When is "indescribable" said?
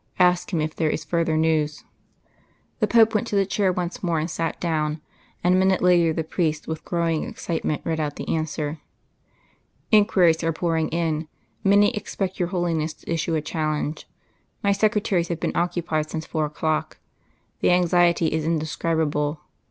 18.43-19.41